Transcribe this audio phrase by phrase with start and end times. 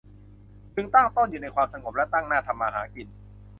[0.73, 3.07] พึงตั้งตนอยู่ในความสงบ และตั้งหน้าทำมาหากิน